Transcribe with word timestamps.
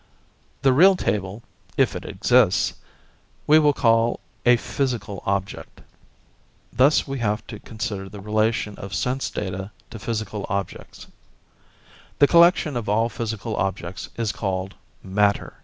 The 0.63 0.73
real 0.73 0.95
table, 0.95 1.43
if 1.77 1.95
it 1.95 2.05
exists, 2.05 2.73
we 3.45 3.59
will 3.59 3.71
call 3.71 4.19
a 4.47 4.57
'physical 4.57 5.21
object'. 5.27 5.81
Thus 6.73 7.07
we 7.07 7.19
have 7.19 7.45
to 7.45 7.59
consider 7.59 8.09
the 8.09 8.19
relation 8.19 8.73
of 8.79 8.95
sense 8.95 9.29
data 9.29 9.69
to 9.91 9.99
physical 9.99 10.47
objects. 10.49 11.05
The 12.17 12.25
collection 12.25 12.75
of 12.75 12.89
all 12.89 13.09
physical 13.09 13.55
objects 13.57 14.09
is 14.17 14.31
called 14.31 14.73
'matter'. 15.03 15.53